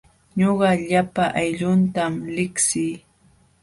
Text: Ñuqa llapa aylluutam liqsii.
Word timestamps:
Ñuqa 0.39 0.69
llapa 0.89 1.23
aylluutam 1.39 2.13
liqsii. 2.35 2.93